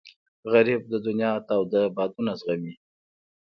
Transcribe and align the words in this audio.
غریب 0.51 0.81
د 0.91 0.93
دنیا 1.05 1.31
تود 1.47 1.71
بادونه 1.95 2.31
زغمي 2.39 2.73